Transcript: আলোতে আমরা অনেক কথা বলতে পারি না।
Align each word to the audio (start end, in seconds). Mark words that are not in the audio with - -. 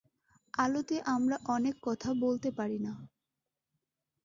আলোতে 0.53 0.95
আমরা 1.07 1.37
অনেক 1.47 1.75
কথা 1.81 2.09
বলতে 2.21 2.49
পারি 2.51 2.77
না। 2.79 2.93